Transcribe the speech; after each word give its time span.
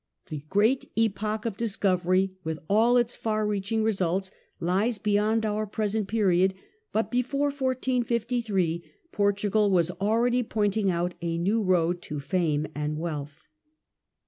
The 0.29 0.43
great 0.49 0.89
epoch 0.95 1.45
of 1.45 1.57
discovery, 1.57 2.31
with 2.43 2.57
all 2.67 2.97
its 2.97 3.15
far 3.15 3.45
reaching 3.45 3.83
results, 3.83 4.31
lies 4.59 4.97
beyond 4.97 5.45
our 5.45 5.67
present 5.67 6.07
period; 6.07 6.55
but 6.91 7.11
before 7.11 7.49
1453 7.51 8.83
Portugal 9.11 9.69
was 9.69 9.91
already 9.91 10.41
pointing 10.41 10.89
out 10.89 11.13
a 11.21 11.37
new 11.37 11.61
road 11.61 12.01
to 12.01 12.19
fame 12.19 12.65
and 12.73 12.97
wealth. 12.97 13.47